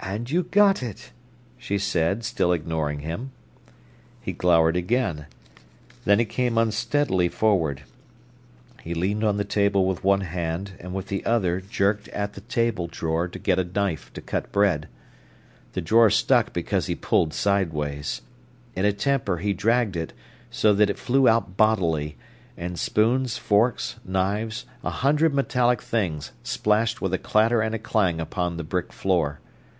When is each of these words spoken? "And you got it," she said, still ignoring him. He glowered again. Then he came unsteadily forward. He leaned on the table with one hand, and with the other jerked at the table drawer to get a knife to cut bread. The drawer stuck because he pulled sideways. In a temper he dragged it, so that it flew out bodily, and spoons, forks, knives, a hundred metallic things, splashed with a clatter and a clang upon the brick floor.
"And 0.00 0.30
you 0.30 0.44
got 0.44 0.82
it," 0.82 1.12
she 1.58 1.76
said, 1.76 2.24
still 2.24 2.52
ignoring 2.52 3.00
him. 3.00 3.32
He 4.22 4.32
glowered 4.32 4.76
again. 4.76 5.26
Then 6.06 6.18
he 6.18 6.24
came 6.24 6.56
unsteadily 6.56 7.28
forward. 7.28 7.82
He 8.80 8.94
leaned 8.94 9.22
on 9.22 9.36
the 9.36 9.44
table 9.44 9.84
with 9.84 10.04
one 10.04 10.22
hand, 10.22 10.72
and 10.78 10.94
with 10.94 11.08
the 11.08 11.26
other 11.26 11.60
jerked 11.60 12.08
at 12.10 12.32
the 12.32 12.40
table 12.40 12.86
drawer 12.86 13.28
to 13.28 13.38
get 13.38 13.58
a 13.58 13.64
knife 13.64 14.10
to 14.14 14.22
cut 14.22 14.50
bread. 14.50 14.88
The 15.72 15.82
drawer 15.82 16.08
stuck 16.08 16.54
because 16.54 16.86
he 16.86 16.94
pulled 16.94 17.34
sideways. 17.34 18.22
In 18.76 18.86
a 18.86 18.92
temper 18.94 19.38
he 19.38 19.52
dragged 19.52 19.96
it, 19.96 20.14
so 20.48 20.72
that 20.74 20.88
it 20.88 20.98
flew 20.98 21.28
out 21.28 21.58
bodily, 21.58 22.16
and 22.56 22.78
spoons, 22.78 23.36
forks, 23.36 23.96
knives, 24.06 24.64
a 24.82 24.90
hundred 24.90 25.34
metallic 25.34 25.82
things, 25.82 26.32
splashed 26.42 27.02
with 27.02 27.12
a 27.12 27.18
clatter 27.18 27.60
and 27.60 27.74
a 27.74 27.80
clang 27.80 28.20
upon 28.20 28.56
the 28.56 28.64
brick 28.64 28.90
floor. 28.90 29.40